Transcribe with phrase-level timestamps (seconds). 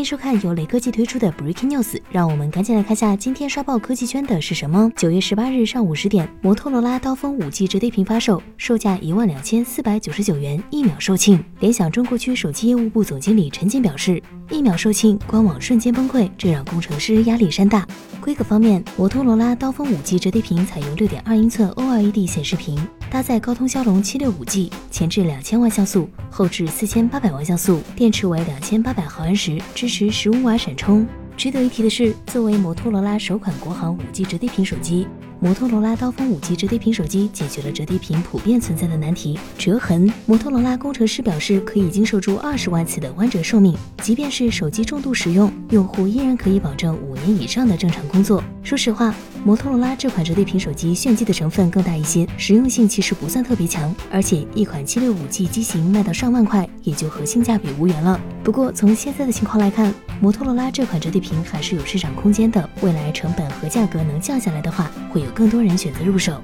[0.00, 4.90] 欢迎收看由雷科技推出的 Breaking News，让我们赶紧来看下今天刷爆科技圈的是什么。
[4.96, 11.38] 九月十八日上午十点，摩托罗拉刀锋五 G 折叠屏发售，售价一万两千四百九十九元，一秒售罄。
[11.58, 17.86] 联想中国区手机业务部总经理陈静表示，一秒售罄，官网瞬间崩溃，这让工程师压力山大。
[18.22, 22.74] 规格方面，摩托罗拉刀锋五 G 折叠屏采用六点二英寸 OLED 显示屏，
[23.10, 31.04] 搭载高通骁龙七六五 G，前置两千万像素，后置四千八百万像素，电池为两千八百毫安时，支持十五瓦闪充。
[31.36, 35.08] 值得一提的是，作为摩托罗拉首款国行五 G 折叠屏手机。
[35.40, 40.12] 摩托罗拉刀锋五 G 折叠屏手机解决了折叠屏普遍存在的难题——折痕。
[40.26, 48.42] 摩托罗拉工程师表示，可以经受住二十万次的弯折寿命，即便是手机重度使用，用户依然可以保证五以上的正常工作。
[48.62, 53.92] 说实话，摩托罗拉这款折叠屏手机炫技的成分更大一些，实用性其实不算特别强。
[54.12, 58.20] 而且一款七六五 G 机型卖到上万块，也就和性价比无缘了。
[58.44, 62.68] 不过从现在的情况来看，摩托罗拉这款折叠屏还是有市场空间的。
[62.82, 65.30] 未来成本和价格能降下来的话，会有。
[65.30, 66.38] 更多人选择入手。